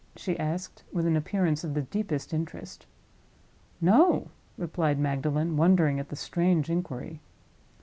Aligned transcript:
she 0.15 0.35
asked, 0.39 0.83
with 0.91 1.05
an 1.05 1.15
appearance 1.15 1.63
of 1.63 1.75
the 1.75 1.83
deepest 1.83 2.33
interest. 2.33 2.87
"No," 3.79 4.29
replied 4.57 4.97
Magdalen, 4.97 5.57
wondering 5.57 5.99
at 5.99 6.09
the 6.09 6.15
strange 6.15 6.71
inquiry. 6.71 7.21